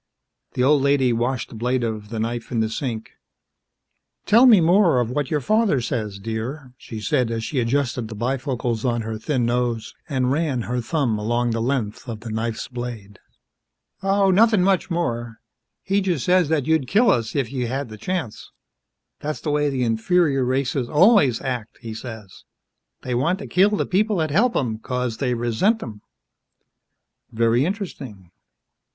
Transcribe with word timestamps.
The 0.53 0.63
old 0.63 0.81
lady 0.81 1.13
washed 1.13 1.49
the 1.49 1.55
blade 1.55 1.83
of 1.83 2.09
the 2.09 2.19
knife 2.19 2.51
in 2.51 2.59
the 2.59 2.71
sink. 2.71 3.11
"Tell 4.25 4.47
me 4.47 4.59
more 4.59 4.99
of 4.99 5.11
what 5.11 5.29
your 5.29 5.41
father 5.41 5.79
says, 5.79 6.17
dear," 6.17 6.73
she 6.75 6.99
said 6.99 7.29
as 7.29 7.43
she 7.43 7.59
adjusted 7.59 8.07
the 8.07 8.15
bifocals 8.15 8.83
on 8.83 9.03
her 9.03 9.19
thin 9.19 9.45
nose 9.45 9.93
and 10.09 10.31
ran 10.31 10.63
her 10.63 10.81
thumb 10.81 11.19
along 11.19 11.51
the 11.51 11.61
length 11.61 12.09
of 12.09 12.21
the 12.21 12.31
knife's 12.31 12.67
blade. 12.67 13.19
"Oh, 14.01 14.31
nothin' 14.31 14.63
much 14.63 14.89
more. 14.89 15.37
He 15.83 16.01
just 16.01 16.25
says 16.25 16.49
that 16.49 16.65
you'd 16.65 16.87
kill 16.87 17.11
us 17.11 17.35
if 17.35 17.51
you 17.51 17.67
had 17.67 17.89
th' 17.89 18.01
chance. 18.01 18.49
That's 19.19 19.41
the 19.41 19.51
way 19.51 19.69
the 19.69 19.83
inferior 19.83 20.43
races 20.43 20.89
always 20.89 21.39
act, 21.43 21.77
he 21.79 21.93
says. 21.93 22.43
They 23.03 23.13
want 23.13 23.37
to 23.37 23.45
kill 23.45 23.69
th' 23.77 23.87
people 23.87 24.15
that 24.15 24.31
help 24.31 24.55
'em, 24.55 24.79
'cause 24.79 25.17
they 25.17 25.35
resent 25.35 25.83
'em." 25.83 26.01
"Very 27.31 27.65
interesting." 27.65 28.31